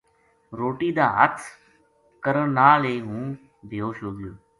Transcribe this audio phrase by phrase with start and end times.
[0.59, 1.41] روٹی دا ہتھ
[2.23, 3.25] کرن نال ہی ہوں
[3.69, 4.33] بے ہوش ہو گیو